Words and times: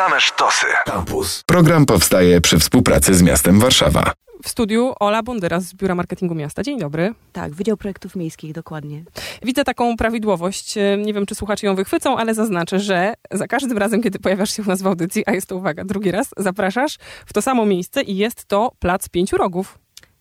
Same 0.00 0.20
sztosy. 0.20 0.66
Campus. 0.86 1.42
Program 1.46 1.86
powstaje 1.86 2.40
przy 2.40 2.58
współpracy 2.58 3.14
z 3.14 3.22
miastem 3.22 3.60
Warszawa. 3.60 4.12
W 4.42 4.48
studiu 4.48 4.92
Ola 5.00 5.22
Bondyra 5.22 5.60
z 5.60 5.74
Biura 5.74 5.94
Marketingu 5.94 6.34
Miasta. 6.34 6.62
Dzień 6.62 6.78
dobry. 6.78 7.14
Tak, 7.32 7.54
Wydział 7.54 7.76
Projektów 7.76 8.16
Miejskich, 8.16 8.52
dokładnie. 8.52 9.04
Widzę 9.42 9.64
taką 9.64 9.96
prawidłowość. 9.96 10.74
Nie 10.98 11.14
wiem, 11.14 11.26
czy 11.26 11.34
słuchacze 11.34 11.66
ją 11.66 11.74
wychwycą, 11.74 12.18
ale 12.18 12.34
zaznaczę, 12.34 12.80
że 12.80 13.14
za 13.30 13.46
każdym 13.46 13.78
razem, 13.78 14.02
kiedy 14.02 14.18
pojawiasz 14.18 14.56
się 14.56 14.62
u 14.62 14.66
nas 14.66 14.82
w 14.82 14.86
audycji, 14.86 15.22
a 15.26 15.32
jest 15.32 15.46
to 15.46 15.56
uwaga, 15.56 15.84
drugi 15.84 16.10
raz, 16.10 16.28
zapraszasz 16.36 16.96
w 17.26 17.32
to 17.32 17.42
samo 17.42 17.66
miejsce 17.66 18.02
i 18.02 18.16
jest 18.16 18.44
to 18.44 18.72
Plac 18.78 19.08
Pięciu 19.08 19.36
Rogów. 19.36 19.78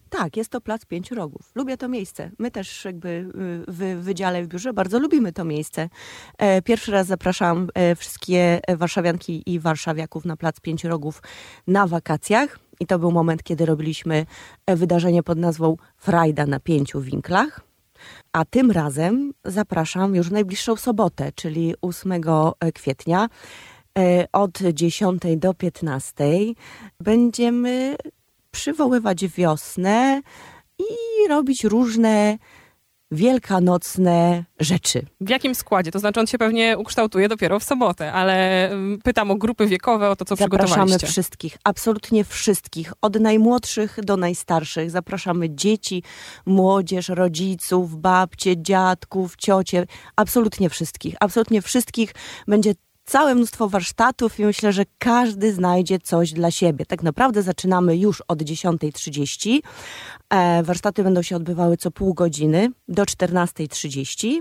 Tak, 0.10 0.38
jest 0.38 0.50
to 0.50 0.62
Plac 0.62 0.86
Pięciu 0.86 1.16
Rogów. 1.16 1.52
Lubię 1.55 1.78
to 1.78 1.88
miejsce. 1.88 2.32
My 2.39 2.52
też 2.52 2.86
jakby 2.86 3.09
y, 3.09 3.71
w 3.71 4.04
Wydziale, 4.04 4.44
w 4.44 4.48
biurze 4.48 4.73
bardzo 4.73 5.00
lubimy 5.00 5.34
to 5.34 5.46
miejsce. 5.46 5.89
E, 6.38 6.62
pierwszy 6.62 6.91
raz 6.91 7.08
zapraszam 7.08 7.68
e, 7.73 7.96
wszystkie 7.96 8.59
warszawianki 8.77 9.44
i 9.45 9.59
warszawiaków 9.59 10.26
na 10.26 10.38
Plac 10.38 10.59
Pięciu 10.59 10.88
Rogów 10.88 11.22
na 11.67 11.88
wakacjach. 11.88 12.59
I 12.80 12.86
to 12.86 13.00
był 13.00 13.12
moment, 13.12 13.44
kiedy 13.44 13.66
robiliśmy 13.66 14.26
e, 14.66 14.76
wydarzenie 14.76 15.23
pod 15.23 15.38
nazwą 15.38 15.77
Frajda 15.98 16.45
na 16.45 16.59
pięciu 16.59 17.02
winklach. 17.02 17.62
A 18.34 18.45
tym 18.45 18.72
razem 18.72 19.34
zapraszam 19.45 20.16
już 20.16 20.30
w 20.30 20.31
najbliższą 20.31 20.76
sobotę, 20.76 21.31
czyli 21.36 21.73
8 21.81 22.22
kwietnia 22.73 23.30
od 24.31 24.59
10 24.73 25.22
do 25.38 25.53
15. 25.53 26.26
Będziemy 27.00 27.95
przywoływać 28.52 29.27
wiosnę 29.27 30.21
i 30.80 31.27
robić 31.30 31.63
różne 31.63 32.38
wielkanocne 33.12 34.44
rzeczy. 34.59 35.05
W 35.22 35.30
jakim 35.30 35.55
składzie? 35.55 35.91
To 35.91 35.99
znaczy 35.99 36.20
on 36.20 36.27
się 36.27 36.38
pewnie 36.38 36.77
ukształtuje 36.77 37.27
dopiero 37.27 37.59
w 37.59 37.63
sobotę, 37.63 38.13
ale 38.13 38.70
mm, 38.72 38.99
pytam 39.03 39.31
o 39.31 39.35
grupy 39.35 39.67
wiekowe, 39.67 40.09
o 40.09 40.16
to, 40.16 40.25
co 40.25 40.35
Zapraszamy 40.35 40.67
przygotowaliście. 40.67 41.08
wszystkich, 41.08 41.58
absolutnie 41.63 42.23
wszystkich, 42.23 42.94
od 43.02 43.20
najmłodszych 43.20 44.00
do 44.03 44.17
najstarszych. 44.17 44.92
Zapraszamy 44.92 45.55
dzieci, 45.55 46.03
młodzież, 46.45 47.09
rodziców, 47.09 48.02
babcie, 48.02 48.61
dziadków, 48.61 49.36
ciocie, 49.36 49.86
absolutnie 50.16 50.70
wszystkich. 50.70 51.16
Absolutnie 51.20 51.61
wszystkich. 51.61 52.14
Będzie 52.47 52.73
całe 53.09 53.35
mnóstwo 53.35 53.69
warsztatów 53.69 54.39
i 54.39 54.45
myślę, 54.45 54.73
że 54.73 54.83
każdy 54.97 55.53
znajdzie 55.53 55.99
coś 55.99 56.33
dla 56.33 56.52
siebie. 56.52 56.85
Tak 56.85 57.03
naprawdę 57.03 57.43
zaczynamy 57.43 57.97
już 57.97 58.23
od 58.27 58.39
10.30. 58.39 59.59
E, 60.29 60.63
warsztaty 60.63 61.03
będą 61.03 61.21
się 61.21 61.35
odbywały 61.35 61.77
co 61.77 61.91
pół 61.91 62.13
godziny 62.13 62.69
do 62.87 63.03
14.30. 63.03 64.39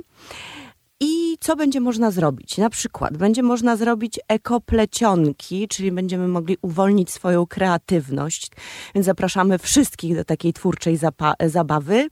I 1.00 1.36
co 1.40 1.56
będzie 1.56 1.80
można 1.80 2.10
zrobić? 2.10 2.58
Na 2.58 2.70
przykład 2.70 3.16
będzie 3.16 3.42
można 3.42 3.76
zrobić 3.76 4.20
ekoplecionki, 4.28 5.68
czyli 5.68 5.92
będziemy 5.92 6.28
mogli 6.28 6.56
uwolnić 6.62 7.10
swoją 7.10 7.46
kreatywność, 7.46 8.50
więc 8.94 9.06
zapraszamy 9.06 9.58
wszystkich 9.58 10.16
do 10.16 10.24
takiej 10.24 10.52
twórczej 10.52 10.98
zabawy. 11.46 12.08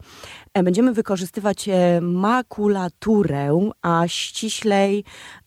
E, 0.55 0.63
będziemy 0.63 0.93
wykorzystywać 0.93 1.69
e, 1.69 2.01
makulaturę, 2.01 3.71
a 3.83 4.05
ściślej 4.07 5.05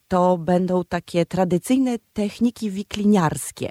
to 0.09 0.37
będą 0.37 0.83
takie 0.83 1.25
tradycyjne 1.25 1.97
techniki 2.13 2.71
wikliniarskie. 2.71 3.69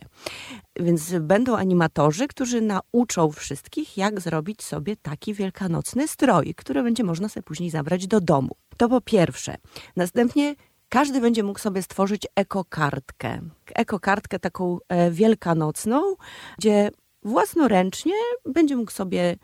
Więc 0.80 1.14
będą 1.20 1.56
animatorzy, 1.56 2.28
którzy 2.28 2.60
nauczą 2.60 3.32
wszystkich, 3.32 3.96
jak 3.96 4.20
zrobić 4.20 4.62
sobie 4.62 4.96
taki 4.96 5.34
wielkanocny 5.34 6.08
strój, 6.08 6.54
który 6.54 6.82
będzie 6.82 7.04
można 7.04 7.28
sobie 7.28 7.42
później 7.42 7.70
zabrać 7.70 8.06
do 8.06 8.20
domu. 8.20 8.56
To 8.76 8.88
po 8.88 9.00
pierwsze. 9.00 9.56
Następnie 9.96 10.54
każdy 10.88 11.20
będzie 11.20 11.42
mógł 11.42 11.58
sobie 11.58 11.82
stworzyć 11.82 12.26
ekokartkę. 12.34 13.40
Ekokartkę 13.74 14.38
taką 14.38 14.78
e, 14.88 15.10
wielkanocną, 15.10 16.16
gdzie 16.58 16.90
własnoręcznie 17.22 18.14
będzie 18.46 18.76
mógł 18.76 18.90
sobie 18.90 19.36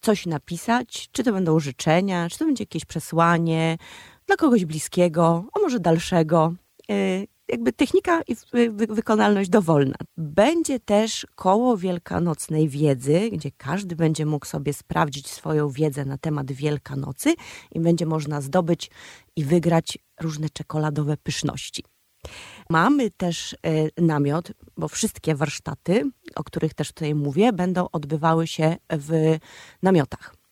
coś 0.00 0.26
napisać, 0.26 1.08
czy 1.12 1.22
to 1.22 1.32
będą 1.32 1.60
życzenia, 1.60 2.28
czy 2.30 2.38
to 2.38 2.44
będzie 2.44 2.62
jakieś 2.62 2.84
przesłanie, 2.84 3.76
dla 4.26 4.36
kogoś 4.36 4.64
bliskiego, 4.64 5.44
a 5.52 5.60
może 5.60 5.80
dalszego. 5.80 6.54
E, 6.90 7.24
jakby 7.48 7.72
technika 7.72 8.22
i 8.22 8.36
wykonalność 8.88 9.50
dowolna. 9.50 9.94
Będzie 10.16 10.80
też 10.80 11.26
koło 11.34 11.76
wielkanocnej 11.76 12.68
wiedzy, 12.68 13.30
gdzie 13.32 13.50
każdy 13.56 13.96
będzie 13.96 14.26
mógł 14.26 14.46
sobie 14.46 14.72
sprawdzić 14.72 15.30
swoją 15.30 15.68
wiedzę 15.68 16.04
na 16.04 16.18
temat 16.18 16.52
Wielkanocy 16.52 17.34
i 17.72 17.80
będzie 17.80 18.06
można 18.06 18.40
zdobyć 18.40 18.90
i 19.36 19.44
wygrać 19.44 19.98
różne 20.20 20.48
czekoladowe 20.50 21.16
pyszności. 21.16 21.84
Mamy 22.70 23.10
też 23.10 23.52
e, 23.52 23.56
namiot, 24.02 24.52
bo 24.76 24.88
wszystkie 24.88 25.34
warsztaty, 25.34 26.10
o 26.34 26.44
których 26.44 26.74
też 26.74 26.88
tutaj 26.92 27.14
mówię, 27.14 27.52
będą 27.52 27.88
odbywały 27.92 28.46
się 28.46 28.76
w 28.90 29.38
namiotach. 29.82 30.43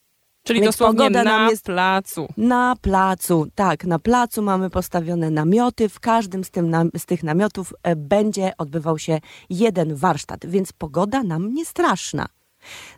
Czyli 0.43 0.61
Więc 0.61 0.77
dosłownie 0.77 1.11
na 1.11 1.51
jest 1.51 1.65
placu. 1.65 2.29
Na 2.37 2.77
placu, 2.81 3.47
tak. 3.55 3.85
Na 3.85 3.99
placu 3.99 4.43
mamy 4.43 4.71
postawione 4.71 5.31
namioty. 5.31 5.89
W 5.89 6.01
każdym 6.01 6.45
z, 6.45 6.51
tym, 6.51 6.91
z 6.97 7.07
tych 7.07 7.23
namiotów 7.23 7.75
e, 7.83 7.97
będzie 7.97 8.53
odbywał 8.59 8.99
się 8.99 9.21
jeden 9.51 9.95
warsztat, 9.95 10.47
więc 10.47 10.73
pogoda 10.73 11.23
nam 11.23 11.55
nie 11.55 11.65
straszna. 11.65 12.27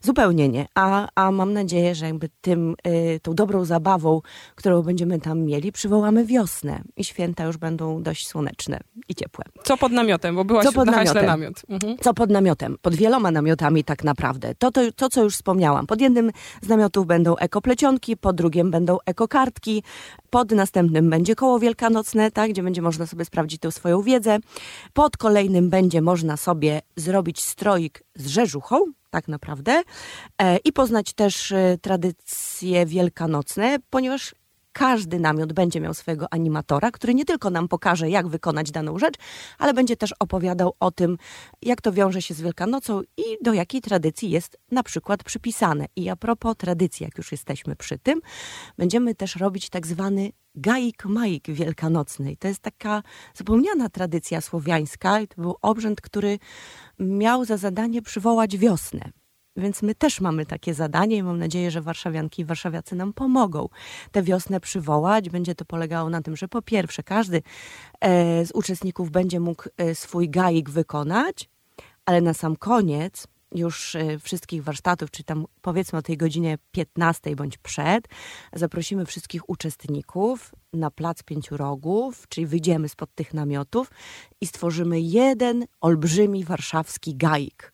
Zupełnie 0.02 0.48
nie. 0.48 0.66
A, 0.74 1.08
a 1.14 1.30
mam 1.30 1.52
nadzieję, 1.52 1.94
że 1.94 2.06
jakby 2.06 2.28
tym, 2.40 2.74
y, 2.86 3.20
tą 3.22 3.34
dobrą 3.34 3.64
zabawą, 3.64 4.20
którą 4.54 4.82
będziemy 4.82 5.20
tam 5.20 5.40
mieli, 5.40 5.72
przywołamy 5.72 6.24
wiosnę 6.24 6.82
i 6.96 7.04
święta 7.04 7.44
już 7.44 7.56
będą 7.56 8.02
dość 8.02 8.28
słoneczne 8.28 8.80
i 9.08 9.14
ciepłe. 9.14 9.44
Co 9.64 9.76
pod 9.76 9.92
namiotem, 9.92 10.34
bo 10.34 10.44
byłaś 10.44 10.64
co 10.64 10.72
pod 10.72 10.86
na 10.86 10.92
namiotem? 10.92 11.26
namiot. 11.26 11.62
Mhm. 11.68 11.96
Co 12.00 12.14
pod 12.14 12.30
namiotem? 12.30 12.76
Pod 12.82 12.94
wieloma 12.94 13.30
namiotami 13.30 13.84
tak 13.84 14.04
naprawdę. 14.04 14.54
To, 14.54 14.70
to, 14.70 14.92
to, 14.92 15.08
co 15.08 15.22
już 15.22 15.34
wspomniałam. 15.34 15.86
Pod 15.86 16.00
jednym 16.00 16.30
z 16.62 16.68
namiotów 16.68 17.06
będą 17.06 17.36
ekoplecionki, 17.36 18.16
pod 18.16 18.36
drugim 18.36 18.70
będą 18.70 18.98
ekokartki, 19.06 19.82
pod 20.30 20.50
następnym 20.50 21.10
będzie 21.10 21.34
koło 21.34 21.58
wielkanocne, 21.58 22.30
tak, 22.30 22.50
gdzie 22.50 22.62
będzie 22.62 22.82
można 22.82 23.06
sobie 23.06 23.24
sprawdzić 23.24 23.60
tę 23.60 23.72
swoją 23.72 24.02
wiedzę. 24.02 24.38
Pod 24.92 25.16
kolejnym 25.16 25.70
będzie 25.70 26.02
można 26.02 26.36
sobie 26.36 26.82
zrobić 26.96 27.42
stroik 27.42 28.02
z 28.14 28.26
rzeżuchą, 28.26 28.84
tak 29.14 29.28
naprawdę, 29.28 29.82
e, 30.42 30.56
i 30.56 30.72
poznać 30.72 31.12
też 31.12 31.52
e, 31.52 31.78
tradycje 31.82 32.86
wielkanocne, 32.86 33.78
ponieważ 33.90 34.34
każdy 34.74 35.20
namiot 35.20 35.52
będzie 35.52 35.80
miał 35.80 35.94
swojego 35.94 36.32
animatora, 36.32 36.90
który 36.90 37.14
nie 37.14 37.24
tylko 37.24 37.50
nam 37.50 37.68
pokaże, 37.68 38.10
jak 38.10 38.28
wykonać 38.28 38.70
daną 38.70 38.98
rzecz, 38.98 39.14
ale 39.58 39.74
będzie 39.74 39.96
też 39.96 40.14
opowiadał 40.18 40.72
o 40.80 40.90
tym, 40.90 41.18
jak 41.62 41.80
to 41.80 41.92
wiąże 41.92 42.22
się 42.22 42.34
z 42.34 42.40
Wielkanocą 42.40 43.02
i 43.16 43.22
do 43.42 43.52
jakiej 43.52 43.80
tradycji 43.80 44.30
jest 44.30 44.58
na 44.70 44.82
przykład 44.82 45.24
przypisane. 45.24 45.86
I 45.96 46.08
a 46.08 46.16
propos 46.16 46.56
tradycji, 46.56 47.04
jak 47.04 47.18
już 47.18 47.32
jesteśmy 47.32 47.76
przy 47.76 47.98
tym, 47.98 48.20
będziemy 48.78 49.14
też 49.14 49.36
robić 49.36 49.68
tak 49.70 49.86
zwany 49.86 50.30
gaik 50.54 51.04
majik 51.04 51.50
wielkanocny. 51.50 52.36
to 52.36 52.48
jest 52.48 52.60
taka 52.60 53.02
zapomniana 53.34 53.88
tradycja 53.88 54.40
słowiańska. 54.40 55.20
I 55.20 55.28
to 55.28 55.42
był 55.42 55.56
obrzęd, 55.62 56.00
który 56.00 56.38
miał 56.98 57.44
za 57.44 57.56
zadanie 57.56 58.02
przywołać 58.02 58.56
wiosnę. 58.56 59.23
Więc 59.56 59.82
my 59.82 59.94
też 59.94 60.20
mamy 60.20 60.46
takie 60.46 60.74
zadanie 60.74 61.16
i 61.16 61.22
mam 61.22 61.38
nadzieję, 61.38 61.70
że 61.70 61.82
warszawianki 61.82 62.42
i 62.42 62.44
warszawiacy 62.44 62.96
nam 62.96 63.12
pomogą 63.12 63.68
tę 64.12 64.22
wiosnę 64.22 64.60
przywołać. 64.60 65.30
Będzie 65.30 65.54
to 65.54 65.64
polegało 65.64 66.10
na 66.10 66.22
tym, 66.22 66.36
że 66.36 66.48
po 66.48 66.62
pierwsze 66.62 67.02
każdy 67.02 67.42
e, 68.00 68.46
z 68.46 68.50
uczestników 68.54 69.10
będzie 69.10 69.40
mógł 69.40 69.64
e, 69.76 69.94
swój 69.94 70.30
gaik 70.30 70.70
wykonać, 70.70 71.48
ale 72.06 72.20
na 72.20 72.34
sam 72.34 72.56
koniec 72.56 73.26
już 73.54 73.94
e, 73.94 74.18
wszystkich 74.18 74.64
warsztatów, 74.64 75.10
czy 75.10 75.24
tam 75.24 75.46
powiedzmy 75.62 75.98
o 75.98 76.02
tej 76.02 76.16
godzinie 76.16 76.58
15 76.72 77.36
bądź 77.36 77.58
przed, 77.58 78.08
zaprosimy 78.52 79.06
wszystkich 79.06 79.48
uczestników 79.48 80.54
na 80.72 80.90
plac 80.90 81.22
Pięciu 81.22 81.56
Rogów, 81.56 82.28
czyli 82.28 82.46
wyjdziemy 82.46 82.88
spod 82.88 83.14
tych 83.14 83.34
namiotów 83.34 83.90
i 84.40 84.46
stworzymy 84.46 85.00
jeden 85.00 85.64
olbrzymi 85.80 86.44
warszawski 86.44 87.16
gaik. 87.16 87.72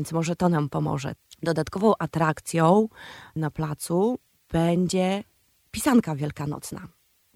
Więc 0.00 0.12
może 0.12 0.36
to 0.36 0.48
nam 0.48 0.68
pomoże. 0.68 1.14
Dodatkową 1.42 1.92
atrakcją 1.98 2.88
na 3.36 3.50
placu 3.50 4.18
będzie 4.52 5.24
pisanka 5.70 6.14
wielkanocna. 6.14 6.88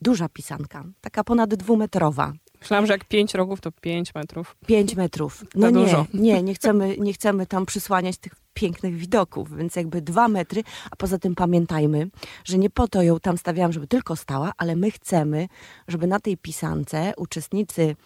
Duża 0.02 0.28
pisanka, 0.28 0.84
taka 1.00 1.24
ponad 1.24 1.54
dwumetrowa. 1.54 2.32
Myślałam, 2.60 2.86
że 2.86 2.92
jak 2.92 3.04
pięć 3.04 3.34
rogów, 3.34 3.60
to 3.60 3.72
pięć 3.72 4.14
metrów. 4.14 4.56
Pięć 4.66 4.96
metrów. 4.96 5.44
No 5.54 5.70
nie, 5.70 5.84
dużo. 5.84 6.06
nie, 6.14 6.42
nie 6.42 6.54
chcemy, 6.54 6.96
nie 6.98 7.12
chcemy 7.12 7.46
tam 7.46 7.66
przysłaniać 7.66 8.18
tych 8.18 8.32
pięknych 8.54 8.96
widoków, 8.96 9.56
więc 9.56 9.76
jakby 9.76 10.02
dwa 10.02 10.28
metry, 10.28 10.62
a 10.90 10.96
poza 10.96 11.18
tym 11.18 11.34
pamiętajmy, 11.34 12.10
że 12.44 12.58
nie 12.58 12.70
po 12.70 12.88
to 12.88 13.02
ją 13.02 13.20
tam 13.20 13.38
stawiałam, 13.38 13.72
żeby 13.72 13.86
tylko 13.86 14.16
stała, 14.16 14.52
ale 14.56 14.76
my 14.76 14.90
chcemy, 14.90 15.48
żeby 15.88 16.06
na 16.06 16.20
tej 16.20 16.36
pisance 16.36 17.12
uczestnicy 17.16 17.96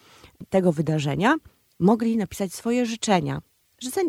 tego 0.49 0.71
wydarzenia 0.71 1.35
mogli 1.79 2.17
napisać 2.17 2.53
swoje 2.53 2.85
życzenia. 2.85 3.41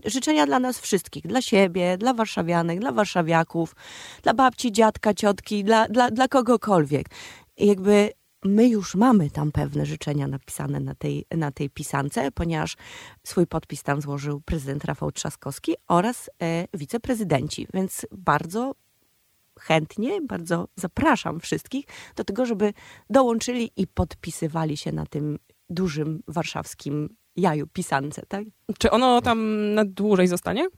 Życzenia 0.04 0.46
dla 0.46 0.58
nas 0.58 0.80
wszystkich, 0.80 1.26
dla 1.26 1.42
siebie, 1.42 1.98
dla 1.98 2.14
warszawianek, 2.14 2.80
dla 2.80 2.92
warszawiaków, 2.92 3.76
dla 4.22 4.34
babci, 4.34 4.72
dziadka, 4.72 5.14
ciotki, 5.14 5.64
dla, 5.64 5.88
dla, 5.88 6.10
dla 6.10 6.28
kogokolwiek. 6.28 7.06
Jakby 7.56 8.12
my 8.44 8.68
już 8.68 8.94
mamy 8.94 9.30
tam 9.30 9.52
pewne 9.52 9.86
życzenia 9.86 10.28
napisane 10.28 10.80
na 10.80 10.94
tej, 10.94 11.26
na 11.30 11.52
tej 11.52 11.70
pisance, 11.70 12.32
ponieważ 12.32 12.76
swój 13.24 13.46
podpis 13.46 13.82
tam 13.82 14.00
złożył 14.00 14.40
prezydent 14.40 14.84
Rafał 14.84 15.12
Trzaskowski 15.12 15.74
oraz 15.88 16.30
e, 16.42 16.66
wiceprezydenci, 16.74 17.66
więc 17.74 18.06
bardzo 18.12 18.74
chętnie, 19.60 20.20
bardzo 20.22 20.68
zapraszam 20.76 21.40
wszystkich 21.40 21.84
do 22.16 22.24
tego, 22.24 22.46
żeby 22.46 22.72
dołączyli 23.10 23.70
i 23.76 23.86
podpisywali 23.86 24.76
się 24.76 24.92
na 24.92 25.06
tym 25.06 25.38
dużym 25.70 26.22
warszawskim 26.28 27.16
jaju 27.40 27.66
pisance, 27.66 28.22
tak? 28.28 28.44
Czy 28.78 28.90
ono 28.90 29.22
tam 29.22 29.74
na 29.74 29.84
dłużej 29.84 30.26
zostanie? 30.26 30.68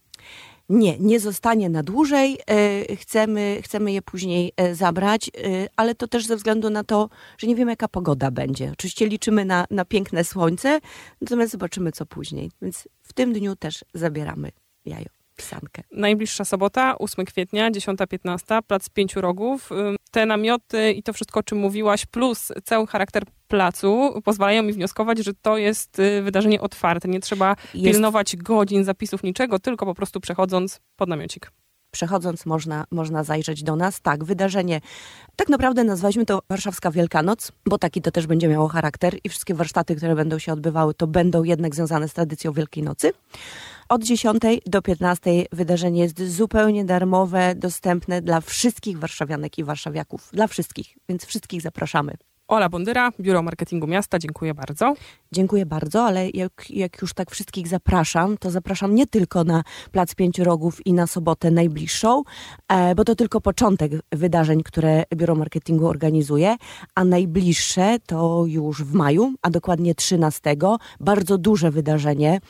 Nie, 0.69 0.99
nie 0.99 1.21
zostanie 1.21 1.69
na 1.69 1.83
dłużej. 1.83 2.39
E, 2.51 2.97
chcemy, 2.97 3.59
chcemy 3.63 3.93
je 3.93 4.03
później 4.03 4.53
e, 4.57 4.75
zabrać, 4.75 5.29
e, 5.29 5.31
ale 5.77 5.95
to 5.95 6.09
też 6.09 6.27
ze 6.27 6.37
względu 6.37 6.71
na 6.71 6.85
to, 6.85 7.09
że 7.39 7.47
nie 7.47 7.57
wiemy, 7.57 7.73
jaka 7.73 7.89
pogoda 7.89 8.31
będzie. 8.31 8.71
Oczywiście 8.73 9.07
liczymy 9.07 9.45
na, 9.45 9.67
na 9.71 9.85
piękne 9.85 10.25
słońce, 10.25 10.81
natomiast 11.21 11.53
zobaczymy, 11.53 11.93
co 11.93 12.07
później. 12.07 12.51
Więc 12.63 12.89
w 13.03 13.13
tym 13.13 13.33
dniu 13.33 13.57
też 13.57 13.85
zabieramy 13.95 14.51
jajo 14.85 15.09
pisankę. 15.37 15.83
Najbliższa 15.93 16.45
sobota, 16.45 16.99
8 16.99 17.25
kwietnia, 17.25 17.71
10.15, 17.71 18.63
Plac 18.63 18.89
Pięciu 18.89 19.21
Rogów. 19.21 19.71
Te 20.13 20.27
namioty 20.27 20.93
i 20.93 21.03
to 21.03 21.13
wszystko, 21.13 21.41
o 21.41 21.43
czym 21.43 21.59
mówiłaś, 21.59 22.07
plus 22.07 22.53
cały 22.65 22.87
charakter 22.87 23.23
placu 23.49 24.21
pozwalają 24.25 24.63
mi 24.63 24.73
wnioskować, 24.73 25.19
że 25.19 25.35
to 25.35 25.57
jest 25.59 25.99
y, 25.99 26.23
wydarzenie 26.23 26.61
otwarte. 26.61 27.09
Nie 27.09 27.21
trzeba 27.21 27.57
Jest- 27.75 27.93
pilnować 27.93 28.37
godzin, 28.37 28.85
zapisów, 28.85 29.23
niczego, 29.23 29.59
tylko 29.59 29.87
po 29.87 29.95
prostu 29.95 30.21
przechodząc 30.21 30.81
pod 30.97 31.09
namiocik. 31.09 31.51
Przechodząc 31.93 32.47
można, 32.47 32.85
można 32.91 33.25
zajrzeć 33.25 33.63
do 33.63 33.77
nas. 33.77 34.01
Tak, 34.01 34.25
wydarzenie, 34.25 34.81
tak 35.37 35.49
naprawdę 35.49 35.85
nazwaliśmy 35.85 36.27
to 36.27 36.43
Warszawska 36.49 36.91
Wielkanoc, 36.91 37.53
bo 37.67 37.79
taki 37.79 38.03
to 38.03 38.11
też 38.11 38.27
będzie 38.27 38.49
miało 38.49 38.69
charakter 38.69 39.19
i 39.25 39.29
wszystkie 39.29 39.55
warsztaty, 39.55 39.97
które 39.97 40.15
będą 40.15 40.39
się 40.39 40.53
odbywały, 40.53 40.95
to 40.95 41.07
będą 41.07 41.43
jednak 41.43 41.75
związane 41.75 42.09
z 42.09 42.13
tradycją 42.13 42.53
Wielkiej 42.53 42.83
Nocy. 42.83 43.13
Od 43.89 44.05
10 44.05 44.43
do 44.67 44.83
15 44.83 45.31
wydarzenie 45.53 46.03
jest 46.03 46.23
zupełnie 46.23 46.85
darmowe, 46.85 47.55
dostępne 47.55 48.23
dla 48.23 48.41
wszystkich 48.41 48.99
warszawianek 48.99 49.59
i 49.59 49.65
warszawiaków. 49.65 50.29
Dla 50.33 50.47
wszystkich, 50.47 50.99
więc 51.09 51.25
wszystkich 51.25 51.63
zapraszamy. 51.63 52.17
Ola 52.53 52.69
Bondyra, 52.69 53.13
Biuro 53.21 53.43
Marketingu 53.43 53.87
Miasta, 53.87 54.19
dziękuję 54.19 54.55
bardzo. 54.55 54.95
Dziękuję 55.33 55.67
bardzo, 55.67 56.05
ale 56.05 56.31
jak, 56.31 56.71
jak 56.71 57.03
już 57.03 57.15
tak 57.15 57.31
wszystkich 57.31 57.69
zapraszam, 57.69 58.39
to 58.39 58.51
zapraszam 58.51 58.95
nie 58.95 59.07
tylko 59.07 59.45
na 59.45 59.63
Plac 59.93 60.15
Pięciu 60.15 60.45
Rogów 60.45 60.87
i 60.87 60.93
na 60.93 61.07
sobotę 61.07 61.51
najbliższą, 61.51 62.23
e, 62.69 62.95
bo 62.95 63.05
to 63.05 63.15
tylko 63.15 63.41
początek 63.41 63.93
wydarzeń, 64.13 64.63
które 64.63 65.05
Biuro 65.15 65.35
Marketingu 65.35 65.87
organizuje, 65.87 66.57
a 66.95 67.05
najbliższe 67.05 67.97
to 68.07 68.45
już 68.47 68.85
w 68.85 68.95
maju, 68.95 69.35
a 69.43 69.51
dokładnie 69.51 69.95
13. 69.95 70.57
Bardzo 71.01 71.39
duże 71.39 71.71
wydarzenie 71.71 72.41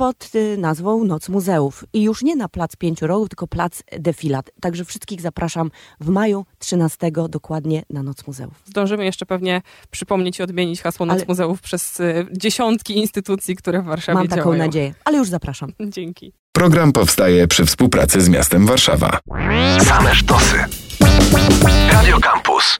pod 0.00 0.34
y, 0.34 0.56
nazwą 0.58 1.04
Noc 1.04 1.28
Muzeów. 1.28 1.84
I 1.92 2.02
już 2.02 2.22
nie 2.22 2.36
na 2.36 2.48
Plac 2.48 2.76
Pięciu 2.76 3.06
Rogów, 3.06 3.28
tylko 3.28 3.46
Plac 3.46 3.82
Defilat. 3.98 4.50
Także 4.60 4.84
wszystkich 4.84 5.20
zapraszam 5.20 5.70
w 6.00 6.08
maju 6.08 6.44
13 6.58 7.10
dokładnie 7.28 7.82
na 7.90 8.02
Noc 8.02 8.26
Muzeów. 8.26 8.62
Zdążymy 8.64 9.04
jeszcze 9.04 9.26
pewnie 9.26 9.39
przypomnieć 9.90 10.38
i 10.38 10.42
odmienić 10.42 10.82
hasło 10.82 11.06
Noc 11.06 11.16
Ale- 11.16 11.24
Muzeów 11.28 11.60
przez 11.60 12.00
y, 12.00 12.26
dziesiątki 12.32 12.96
instytucji, 12.98 13.56
które 13.56 13.82
w 13.82 13.84
Warszawie 13.84 14.18
Mam 14.18 14.28
taką 14.28 14.42
działają. 14.42 14.62
nadzieję, 14.62 14.94
ale 15.04 15.18
już 15.18 15.28
zapraszam. 15.28 15.72
Dzięki. 15.80 16.32
Program 16.52 16.92
powstaje 16.92 17.48
przy 17.48 17.64
współpracy 17.66 18.20
z 18.20 18.28
miastem 18.28 18.66
Warszawa. 18.66 19.18
Same 19.84 20.14
sztosy. 20.14 20.56
Radio 21.92 22.20
Campus. 22.20 22.78